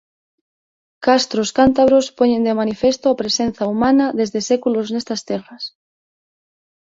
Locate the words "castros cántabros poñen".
1.07-2.45